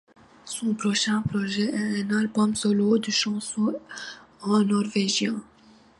[0.45, 3.75] Son prochain projet est un album solo de chansons
[4.41, 5.35] en norvégien.